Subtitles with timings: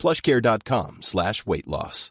[0.00, 2.10] plushcare.com slash weight loss.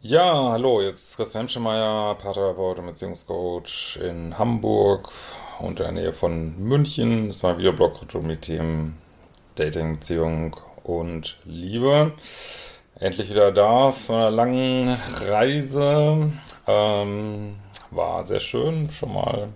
[0.00, 5.10] Ja, hallo, jetzt ist Christian Schemeier, Paartherapeut und Beziehungscoach in Hamburg
[5.58, 7.26] und in der Nähe von München.
[7.26, 8.96] Das war ein Videoblog die Themen
[9.56, 12.12] Dating, Beziehung und Liebe.
[12.94, 16.30] Endlich wieder da, so einer langen Reise.
[16.68, 17.56] Ähm,
[17.90, 19.48] war sehr schön, schon mal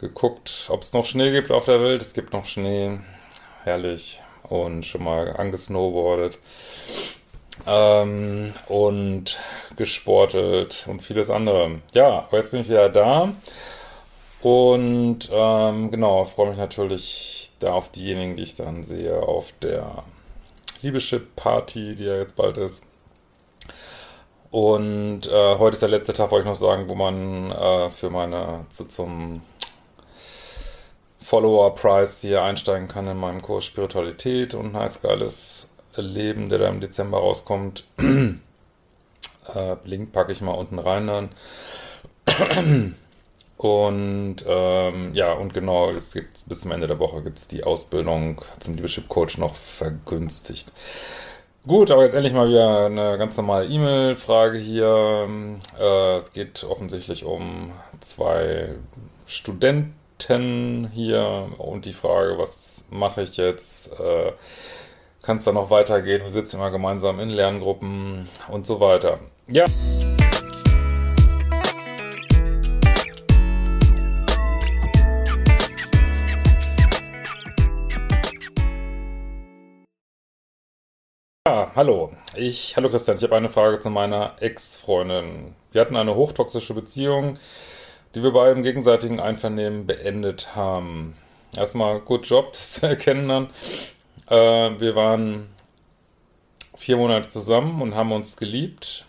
[0.00, 2.00] geguckt, ob es noch Schnee gibt auf der Welt.
[2.00, 3.00] Es gibt noch Schnee,
[3.66, 4.20] herrlich.
[4.44, 6.38] Und schon mal angesnowboardet.
[7.66, 9.38] Ähm, und
[9.76, 11.80] gesportet und vieles andere.
[11.92, 13.32] Ja, aber jetzt bin ich wieder da.
[14.40, 20.04] Und ähm, genau, freue mich natürlich da auf diejenigen, die ich dann sehe auf der
[20.82, 22.84] Liebeschip-Party, die ja jetzt bald ist.
[24.50, 28.10] Und äh, heute ist der letzte Tag, wollte ich noch sagen, wo man äh, für
[28.10, 29.42] meine zu, zum
[31.26, 36.68] Follower-Price hier einsteigen kann in meinem Kurs Spiritualität und ein heiß geiles Leben, der da
[36.68, 37.82] im Dezember rauskommt.
[37.98, 38.36] äh,
[39.84, 41.28] Link packe ich mal unten rein dann.
[43.58, 47.64] Und ähm, ja, und genau, es gibt bis zum Ende der Woche gibt es die
[47.64, 50.70] Ausbildung zum Leadership Coach noch vergünstigt.
[51.66, 55.26] Gut, aber jetzt endlich mal wieder eine ganz normale E-Mail-Frage hier.
[55.80, 58.74] Äh, es geht offensichtlich um zwei
[59.24, 59.94] Studenten
[60.92, 63.92] hier und die Frage, was mache ich jetzt?
[64.00, 64.32] Äh,
[65.22, 66.24] Kann es da noch weitergehen?
[66.24, 69.20] Wir sitzen immer gemeinsam in Lerngruppen und so weiter.
[69.48, 69.66] Ja.
[81.46, 82.12] Ja, hallo.
[82.34, 85.54] Ich, hallo Christian, ich habe eine Frage zu meiner Ex-Freundin.
[85.72, 87.38] Wir hatten eine hochtoxische Beziehung,
[88.16, 91.14] die wir bei einem gegenseitigen Einvernehmen beendet haben.
[91.54, 93.50] Erstmal gut Job, das zu erkennen dann.
[94.28, 95.48] Äh, wir waren
[96.74, 99.04] vier Monate zusammen und haben uns geliebt.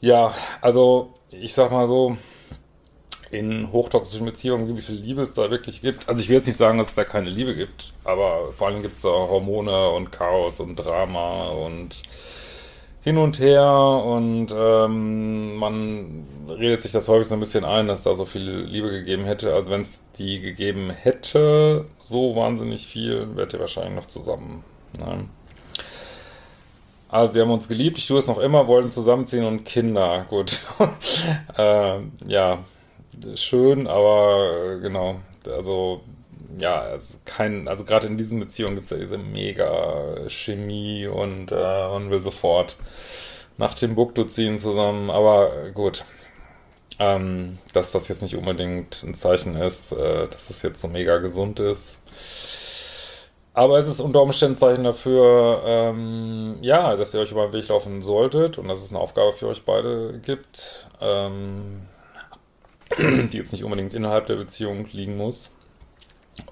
[0.00, 2.16] Ja, also ich sag mal so,
[3.32, 6.08] in hochtoxischen Beziehungen, wie viel Liebe es da wirklich gibt.
[6.08, 8.82] Also ich will jetzt nicht sagen, dass es da keine Liebe gibt, aber vor allem
[8.82, 12.02] gibt es da Hormone und Chaos und Drama und
[13.02, 13.64] hin und her
[14.04, 18.42] und ähm, man redet sich das häufig so ein bisschen ein, dass da so viel
[18.42, 19.54] Liebe gegeben hätte.
[19.54, 24.64] Also wenn es die gegeben hätte, so wahnsinnig viel, wärt ihr wahrscheinlich noch zusammen.
[24.98, 25.28] Ne?
[27.08, 30.26] Also wir haben uns geliebt, ich tue es noch immer, wollten zusammenziehen und Kinder.
[30.28, 30.60] Gut.
[31.56, 32.58] äh, ja,
[33.34, 36.02] schön, aber äh, genau, also
[36.58, 41.52] ja, also kein, also gerade in diesen Beziehungen gibt es ja diese mega Chemie und
[41.52, 42.76] äh, man will sofort
[43.58, 46.04] nach Timbuktu ziehen zusammen, aber gut.
[46.98, 51.18] Ähm, dass das jetzt nicht unbedingt ein Zeichen ist, äh, dass das jetzt so mega
[51.18, 52.02] gesund ist.
[53.54, 57.52] Aber es ist unter Umständen ein Zeichen dafür, ähm, ja, dass ihr euch über den
[57.54, 60.88] Weg laufen solltet und dass es eine Aufgabe für euch beide gibt.
[61.00, 61.82] Ähm,
[62.98, 65.50] die jetzt nicht unbedingt innerhalb der Beziehung liegen muss.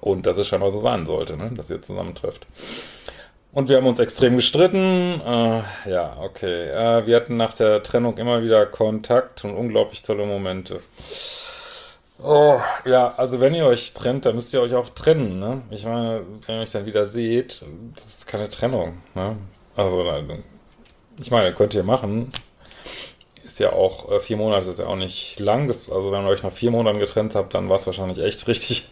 [0.01, 1.51] Und dass es scheinbar so sein sollte, ne?
[1.55, 2.45] dass ihr zusammentrefft.
[3.51, 5.21] Und wir haben uns extrem gestritten.
[5.21, 6.69] Äh, ja, okay.
[6.69, 10.81] Äh, wir hatten nach der Trennung immer wieder Kontakt und unglaublich tolle Momente.
[12.21, 15.61] Oh, ja, also wenn ihr euch trennt, dann müsst ihr euch auch trennen, ne?
[15.69, 17.61] Ich meine, wenn ihr euch dann wieder seht,
[17.95, 19.37] das ist keine Trennung, ne?
[19.75, 20.05] Also,
[21.17, 22.29] ich meine, könnt ihr machen,
[23.45, 25.67] ist ja auch, äh, vier Monate ist ja auch nicht lang.
[25.69, 28.89] Also wenn ihr euch nach vier Monaten getrennt habt, dann war es wahrscheinlich echt richtig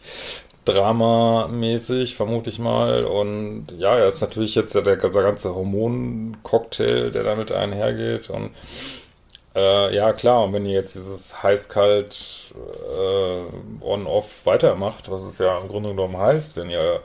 [0.67, 3.05] dramamäßig, vermute ich mal.
[3.05, 8.29] Und ja, er ist natürlich jetzt der, der, ganze Hormoncocktail, der damit einhergeht.
[8.29, 8.51] Und
[9.55, 15.57] äh, ja, klar, und wenn ihr jetzt dieses heiß-kalt äh, on-off weitermacht, was es ja
[15.59, 17.01] im Grunde genommen heißt, wenn ihr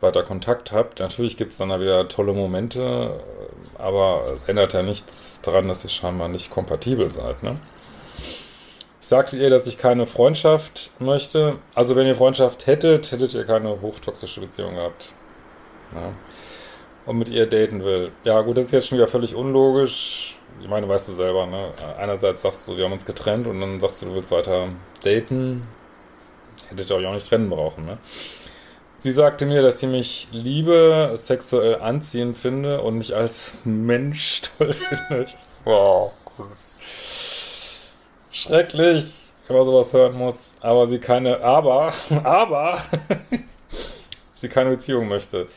[0.00, 3.20] weiter Kontakt habt, natürlich gibt es dann da wieder tolle Momente,
[3.78, 7.56] aber es ändert ja nichts daran, dass ihr scheinbar nicht kompatibel seid, ne?
[9.06, 11.60] Ich sagte ihr, dass ich keine Freundschaft möchte.
[11.76, 15.12] Also wenn ihr Freundschaft hättet, hättet ihr keine hochtoxische Beziehung gehabt.
[15.94, 16.12] Ja.
[17.06, 18.10] Und mit ihr daten will.
[18.24, 20.36] Ja gut, das ist jetzt schon wieder völlig unlogisch.
[20.60, 21.70] Ich meine, weißt du selber, ne?
[21.96, 24.70] Einerseits sagst du, wir haben uns getrennt und dann sagst du, du willst weiter
[25.04, 25.68] daten.
[26.68, 27.98] Hättet ihr euch auch nicht trennen brauchen, ne?
[28.98, 34.72] Sie sagte mir, dass sie mich liebe, sexuell anziehend finde und mich als Mensch toll
[35.08, 35.36] findet.
[35.62, 36.75] Wow, das ist
[38.36, 40.56] schrecklich, wenn man sowas hören muss.
[40.60, 41.92] Aber sie keine, aber,
[42.24, 42.82] aber,
[44.32, 45.48] sie keine Beziehung möchte.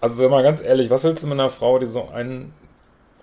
[0.00, 2.54] Also mal ganz ehrlich, was willst du mit einer Frau, die so einen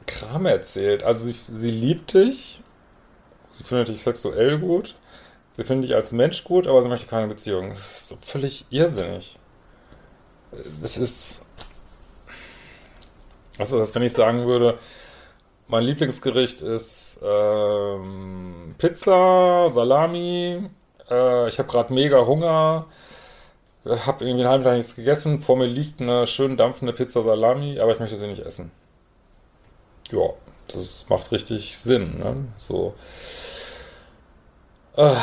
[0.06, 1.04] Kram erzählt?
[1.04, 2.62] Also sie, sie liebt dich,
[3.48, 4.96] sie findet dich sexuell gut,
[5.56, 7.70] sie findet dich als Mensch gut, aber sie möchte keine Beziehung.
[7.70, 9.40] Das ist so völlig irrsinnig.
[10.82, 11.46] Das ist...
[13.58, 14.78] Was ist das, wenn ich sagen würde,
[15.68, 20.62] mein Lieblingsgericht ist ähm, Pizza, Salami,
[21.10, 22.86] äh, ich habe gerade mega Hunger,
[23.86, 27.80] habe irgendwie einen halben Tag nichts gegessen, vor mir liegt eine schön dampfende Pizza Salami,
[27.80, 28.72] aber ich möchte sie nicht essen.
[30.12, 30.30] Ja,
[30.68, 32.36] das macht richtig Sinn, ne?
[32.58, 32.94] So.
[34.96, 35.16] Äh,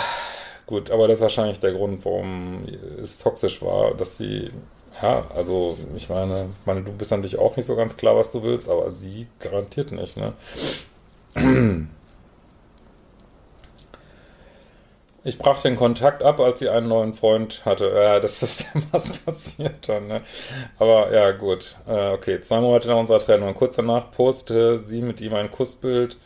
[0.67, 2.65] gut, aber das ist wahrscheinlich der Grund, warum
[3.03, 4.51] es toxisch war, dass sie,
[5.03, 8.43] ja, also ich meine, meine, du bist dich auch nicht so ganz klar, was du
[8.43, 10.35] willst, aber sie garantiert nicht, ne?
[15.27, 17.91] Ich brach den Kontakt ab, als sie einen neuen Freund hatte.
[17.95, 20.21] Ja, das ist was passiert dann, ne?
[20.79, 21.77] Aber ja, gut.
[21.89, 23.55] Äh, okay, zwei Monate nach unserer Trennung.
[23.55, 26.19] Kurz danach postete sie mit ihm ein Kussbild.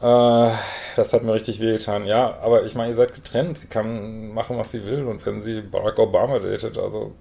[0.00, 0.50] Äh,
[0.96, 2.06] das hat mir richtig wehgetan.
[2.06, 3.58] Ja, aber ich meine, ihr seid getrennt.
[3.58, 5.04] Sie kann machen, was sie will.
[5.04, 7.14] Und wenn sie Barack Obama datet, also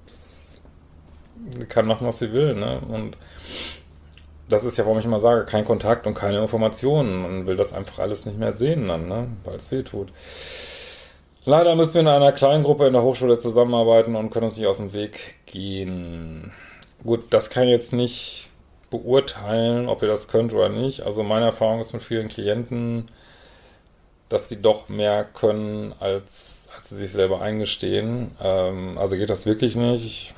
[1.57, 2.81] sie kann machen, was sie will, ne?
[2.87, 3.17] Und
[4.53, 7.21] das ist ja, warum ich immer sage, kein Kontakt und keine Informationen.
[7.21, 9.27] Man will das einfach alles nicht mehr sehen dann, ne?
[9.43, 10.13] weil es weh tut.
[11.45, 14.67] Leider müssen wir in einer kleinen Gruppe in der Hochschule zusammenarbeiten und können uns nicht
[14.67, 16.53] aus dem Weg gehen.
[17.03, 18.49] Gut, das kann ich jetzt nicht
[18.89, 21.01] beurteilen, ob ihr das könnt oder nicht.
[21.01, 23.09] Also meine Erfahrung ist mit vielen Klienten,
[24.29, 28.31] dass sie doch mehr können, als, als sie sich selber eingestehen.
[28.41, 30.35] Ähm, also geht das wirklich nicht.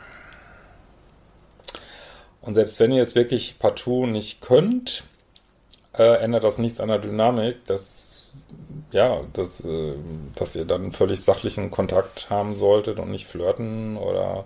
[2.46, 5.04] Und selbst wenn ihr es wirklich partout nicht könnt,
[5.98, 8.32] äh, ändert das nichts an der Dynamik, dass,
[8.92, 9.94] ja, dass, äh,
[10.36, 14.46] dass ihr dann völlig sachlichen Kontakt haben solltet und nicht flirten oder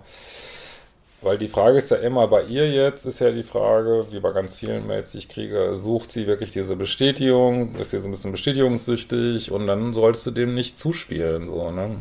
[1.22, 4.32] weil die Frage ist ja immer, bei ihr jetzt ist ja die Frage, wie bei
[4.32, 8.10] ganz vielen Mails, die ich kriege, sucht sie wirklich diese Bestätigung, ist sie so ein
[8.10, 11.96] bisschen bestätigungssüchtig und dann solltest du dem nicht zuspielen, so, ne?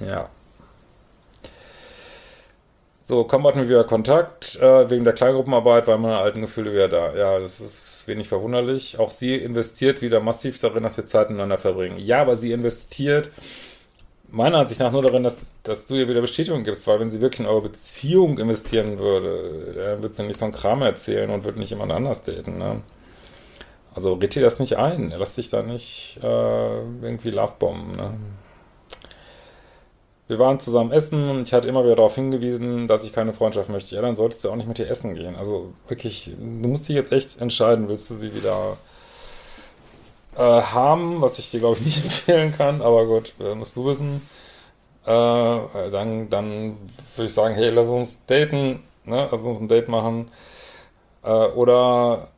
[0.00, 0.30] Ja.
[3.08, 6.88] So, kaum hatten wir wieder Kontakt, äh, wegen der Kleingruppenarbeit waren meine alten Gefühle wieder
[6.88, 7.16] da.
[7.16, 8.98] Ja, das ist wenig verwunderlich.
[8.98, 11.96] Auch sie investiert wieder massiv darin, dass wir Zeit miteinander verbringen.
[11.96, 13.30] Ja, aber sie investiert
[14.28, 17.22] meiner Ansicht nach nur darin, dass, dass du ihr wieder Bestätigung gibst, weil wenn sie
[17.22, 21.44] wirklich in eure Beziehung investieren würde, dann würde sie nicht so einen Kram erzählen und
[21.44, 22.82] würde nicht jemand anders daten, ne?
[23.94, 28.18] Also red dir das nicht ein, lass dich da nicht äh, irgendwie lovebomben, ne?
[30.28, 33.70] Wir waren zusammen essen und ich hatte immer wieder darauf hingewiesen, dass ich keine Freundschaft
[33.70, 33.94] möchte.
[33.94, 35.34] Ja, dann solltest du auch nicht mit ihr essen gehen.
[35.36, 38.76] Also wirklich, du musst dich jetzt echt entscheiden, willst du sie wieder
[40.36, 43.86] äh, haben, was ich dir glaube ich nicht empfehlen kann, aber gut, äh, musst du
[43.86, 44.20] wissen.
[45.06, 46.76] Äh, dann, dann
[47.16, 49.28] würde ich sagen, hey, lass uns daten, ne?
[49.30, 50.30] lass uns ein Date machen.
[51.22, 52.28] Äh, oder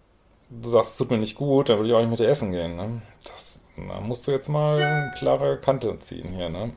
[0.49, 2.53] du sagst, es tut mir nicht gut, dann würde ich auch nicht mit dir essen
[2.53, 2.77] gehen.
[2.77, 3.03] Ne?
[3.25, 6.73] Das, da musst du jetzt mal eine klare Kante ziehen hier, ne?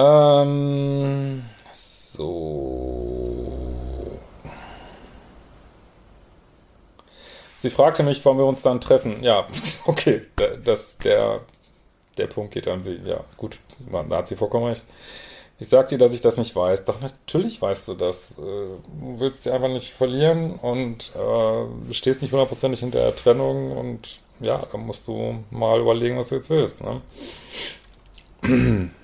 [0.00, 1.42] Ähm,
[1.72, 3.52] so.
[7.58, 9.22] Sie fragte mich, wann wir uns dann treffen.
[9.22, 9.46] Ja,
[9.86, 10.22] okay,
[10.64, 11.40] das, der,
[12.16, 13.00] der Punkt geht an sie.
[13.04, 13.58] Ja, gut,
[13.90, 14.86] da hat sie vollkommen recht.
[15.58, 16.86] Ich sagte ihr, dass ich das nicht weiß.
[16.86, 18.38] Doch natürlich weißt du das.
[18.38, 18.80] Äh, du
[19.18, 24.64] willst sie einfach nicht verlieren und äh, stehst nicht hundertprozentig hinter der Trennung und ja,
[24.72, 26.82] dann musst du mal überlegen, was du jetzt willst.
[26.82, 27.02] Ne?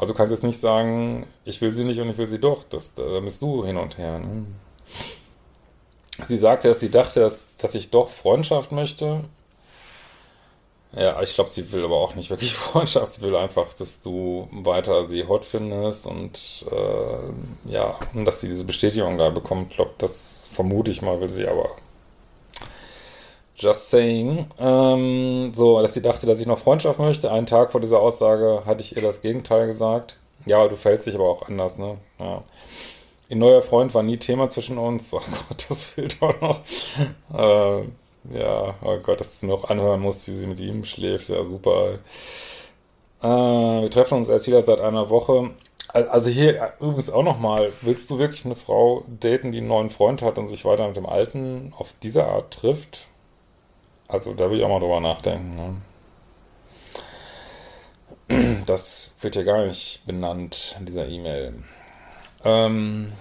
[0.00, 2.64] Also du kannst jetzt nicht sagen, ich will sie nicht und ich will sie doch.
[2.64, 4.18] Das, da bist du hin und her.
[4.18, 4.46] Ne?
[6.24, 9.24] Sie sagte, dass sie dachte, dass, dass ich doch Freundschaft möchte.
[10.92, 13.12] Ja, ich glaube, sie will aber auch nicht wirklich Freundschaft.
[13.12, 18.48] Sie will einfach, dass du weiter sie hot findest und äh, ja, und dass sie
[18.48, 19.72] diese Bestätigung da bekommt.
[19.72, 21.68] Ich glaube, das vermute ich mal, will sie aber
[23.60, 24.46] Just saying.
[24.58, 27.30] Ähm, so, dass sie dachte, dass ich noch Freundschaft möchte.
[27.30, 30.16] Einen Tag vor dieser Aussage hatte ich ihr das Gegenteil gesagt.
[30.46, 31.98] Ja, du fällst dich aber auch anders, ne?
[32.18, 32.42] Ja.
[33.28, 35.12] Ihr neuer Freund war nie Thema zwischen uns.
[35.12, 36.60] Oh Gott, das fehlt auch noch.
[37.34, 37.82] Äh,
[38.32, 41.28] ja, oh Gott, dass du noch anhören musst, wie sie mit ihm schläft.
[41.28, 41.98] Ja, super.
[43.22, 45.50] Äh, wir treffen uns erst wieder seit einer Woche.
[45.92, 50.22] Also hier übrigens auch nochmal, willst du wirklich eine Frau daten, die einen neuen Freund
[50.22, 53.09] hat und sich weiter mit dem alten auf diese Art trifft?
[54.10, 55.56] Also da will ich auch mal drüber nachdenken.
[55.56, 55.76] Ne?
[58.66, 61.54] das wird ja gar nicht benannt in dieser E-Mail.
[62.44, 63.12] Ähm,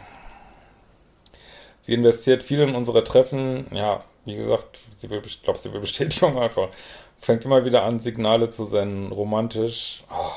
[1.81, 3.67] sie investiert viel in unsere Treffen.
[3.71, 6.69] Ja, wie gesagt, sie will, ich glaube, sie will Bestätigung einfach.
[7.17, 10.03] Fängt immer wieder an, Signale zu senden, romantisch.
[10.11, 10.31] Oh.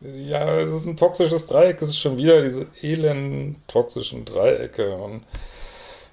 [0.00, 1.82] Ja, es ist ein toxisches Dreieck.
[1.82, 4.94] Es ist schon wieder diese elenden, toxischen Dreiecke.
[4.94, 5.24] Und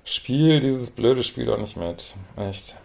[0.03, 2.15] spiel dieses blöde Spiel doch nicht mit.
[2.35, 2.77] Echt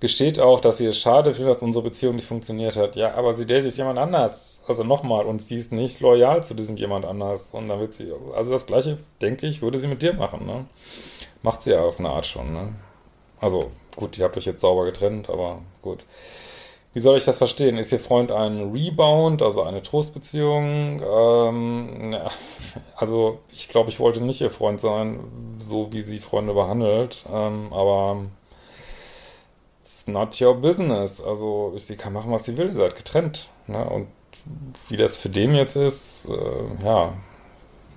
[0.00, 2.96] gesteht auch, dass sie es schade findet, dass unsere Beziehung nicht funktioniert hat.
[2.96, 4.64] Ja, aber sie datet jemand anders.
[4.68, 7.52] Also nochmal, und sie ist nicht loyal zu diesem jemand anders.
[7.52, 10.66] Und dann wird sie, also das Gleiche, denke ich, würde sie mit dir machen, ne?
[11.42, 12.74] Macht sie ja auf eine Art schon, ne?
[13.40, 16.04] Also, gut, ihr habt euch jetzt sauber getrennt, aber gut.
[16.94, 17.78] Wie soll ich das verstehen?
[17.78, 21.02] Ist Ihr Freund ein Rebound, also eine Trostbeziehung?
[21.02, 22.28] Ähm, ja,
[22.96, 25.20] also, ich glaube, ich wollte nicht Ihr Freund sein,
[25.58, 27.24] so wie sie Freunde behandelt.
[27.32, 28.24] Ähm, aber
[29.88, 31.20] it's not your business.
[31.20, 33.48] Also sie kann machen, was sie will, ihr seid getrennt.
[33.66, 33.82] Ne?
[33.88, 34.08] Und
[34.88, 37.14] wie das für den jetzt ist, äh, ja,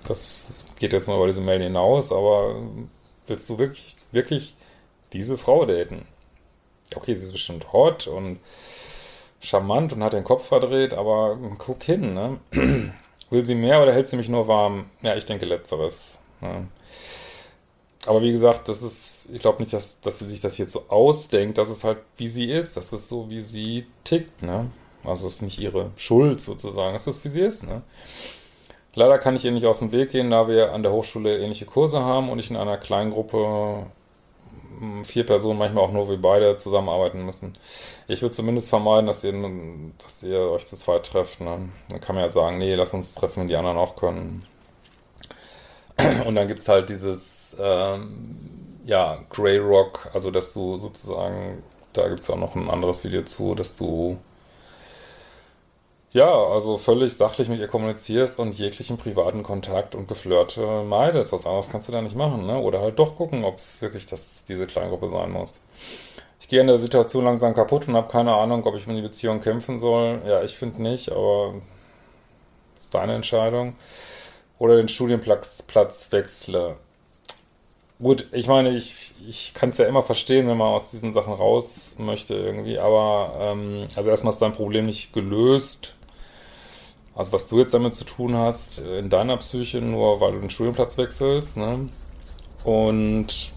[0.08, 2.56] das geht jetzt mal über diese Mail hinaus, aber
[3.26, 4.56] willst du wirklich, wirklich
[5.12, 6.06] diese Frau daten?
[6.94, 8.38] Okay, sie ist bestimmt hot und
[9.40, 12.38] charmant und hat den Kopf verdreht, aber guck hin, ne?
[13.30, 14.90] Will sie mehr oder hält sie mich nur warm?
[15.00, 16.18] Ja, ich denke letzteres.
[16.40, 16.68] Ne?
[18.06, 20.84] Aber wie gesagt, das ist ich glaube nicht, dass, dass sie sich das jetzt so
[20.88, 24.70] ausdenkt, dass es halt wie sie ist, dass es so wie sie tickt, ne?
[25.04, 27.82] Also es ist nicht ihre Schuld sozusagen, es ist wie sie ist, ne?
[28.94, 31.64] Leider kann ich ihr nicht aus dem Weg gehen, da wir an der Hochschule ähnliche
[31.64, 33.86] Kurse haben und ich in einer kleinen Gruppe
[34.78, 37.54] hm, vier Personen, manchmal auch nur wir beide zusammenarbeiten müssen.
[38.06, 39.32] Ich würde zumindest vermeiden, dass ihr,
[39.98, 41.40] dass ihr euch zu zweit trefft.
[41.40, 41.70] Ne?
[41.88, 44.44] Dann kann man ja sagen, nee, lass uns treffen, wenn die anderen auch können.
[46.26, 52.08] Und dann gibt es halt dieses ähm, ja, Grey Rock, also dass du sozusagen, da
[52.08, 54.18] gibt es auch noch ein anderes Video zu, dass du
[56.12, 61.32] ja, also völlig sachlich mit ihr kommunizierst und jeglichen privaten Kontakt und Geflirte meidest.
[61.32, 62.58] Was anderes kannst du da nicht machen, ne?
[62.58, 65.60] Oder halt doch gucken, ob es wirklich das, diese Kleingruppe sein muss.
[66.38, 69.00] Ich gehe in der Situation langsam kaputt und habe keine Ahnung, ob ich für die
[69.00, 70.20] Beziehung kämpfen soll.
[70.26, 71.54] Ja, ich finde nicht, aber
[72.78, 73.74] ist deine Entscheidung.
[74.58, 76.76] Oder den Studienplatz Platz wechsle.
[78.02, 81.32] Gut, ich meine, ich, ich kann es ja immer verstehen, wenn man aus diesen Sachen
[81.32, 85.94] raus möchte irgendwie, aber ähm, also erstmal ist dein Problem nicht gelöst.
[87.14, 90.50] Also was du jetzt damit zu tun hast, in deiner Psyche, nur weil du den
[90.50, 91.88] Studienplatz wechselst, ne?
[92.64, 93.52] Und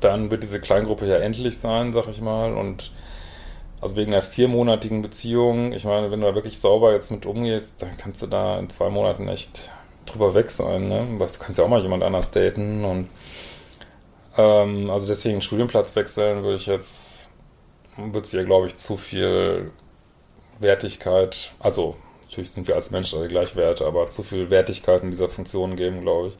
[0.00, 2.54] dann wird diese Kleingruppe ja endlich sein, sag ich mal.
[2.54, 2.90] Und
[3.80, 7.76] also wegen einer viermonatigen Beziehung, ich meine, wenn du da wirklich sauber jetzt mit umgehst,
[7.80, 9.70] dann kannst du da in zwei Monaten echt
[10.06, 11.06] drüber weg sein, ne?
[11.18, 13.08] Weißt, du kannst ja auch mal jemand anders daten und
[14.36, 17.28] ähm, also deswegen Studienplatz wechseln würde ich jetzt,
[17.96, 19.70] würde ihr, glaube ich, zu viel
[20.58, 25.10] Wertigkeit, also natürlich sind wir als Menschen alle gleich wert, aber zu viel Wertigkeit in
[25.10, 26.38] dieser Funktion geben, glaube ich.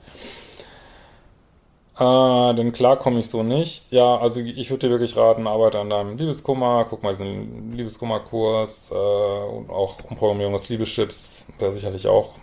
[1.97, 3.93] Äh, denn klar komme ich so nicht.
[3.93, 8.91] Ja, also ich würde dir wirklich raten, arbeite an deinem Liebeskummer, guck mal diesen Liebeskummerkurs
[8.91, 12.35] äh, und auch Umprogrammierung des Liebeschips, wäre sicherlich auch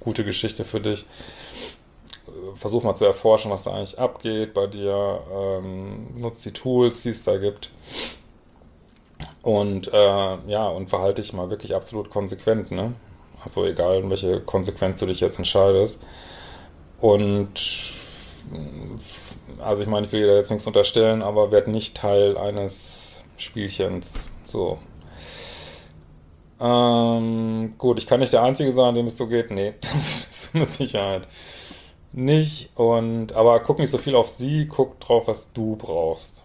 [0.00, 1.04] gute Geschichte für dich
[2.64, 5.20] versuch mal zu erforschen, was da eigentlich abgeht bei dir.
[5.30, 7.70] Ähm, nutzt die Tools, die es da gibt.
[9.42, 12.94] Und äh, ja, und verhalte dich mal wirklich absolut konsequent, ne?
[13.44, 16.00] Also egal, in welche Konsequenz du dich jetzt entscheidest.
[17.02, 17.50] Und
[19.58, 23.24] also ich meine, ich will dir da jetzt nichts unterstellen, aber werd nicht Teil eines
[23.36, 24.30] Spielchens.
[24.46, 24.78] So.
[26.58, 29.50] Ähm, gut, ich kann nicht der Einzige sein, dem es so geht.
[29.50, 31.28] Nee, das ist mit Sicherheit
[32.16, 32.70] nicht.
[32.76, 36.42] Und aber guck nicht so viel auf sie, guck drauf, was du brauchst.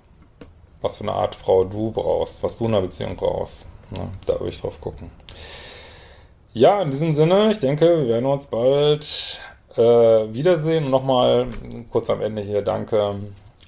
[0.81, 3.67] Was für eine Art Frau du brauchst, was du in einer Beziehung brauchst.
[3.91, 4.07] Ne?
[4.25, 5.09] da würde ich drauf gucken.
[6.53, 9.39] Ja, in diesem Sinne, ich denke, wir werden uns bald
[9.75, 10.85] äh, wiedersehen.
[10.85, 11.47] Und nochmal
[11.91, 13.15] kurz am Ende hier Danke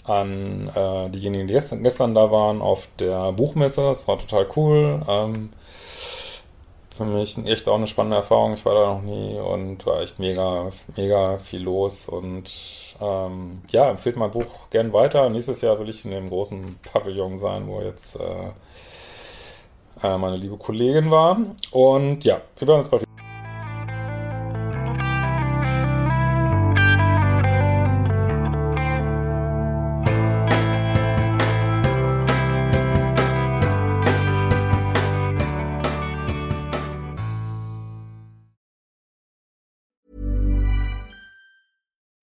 [0.03, 3.83] an äh, diejenigen, die gestern, gestern, da waren auf der Buchmesse.
[3.83, 5.01] Das war total cool.
[5.07, 5.49] Ähm,
[6.95, 8.53] für mich echt auch eine spannende Erfahrung.
[8.53, 12.07] Ich war da noch nie und war echt mega, mega viel los.
[12.07, 12.51] Und
[12.99, 15.29] ähm, ja, empfehlt mein Buch gern weiter.
[15.29, 18.51] Nächstes Jahr will ich in dem großen Pavillon sein, wo jetzt äh,
[20.07, 21.37] äh meine liebe Kollegin war.
[21.71, 23.10] Und ja, wir werden uns bald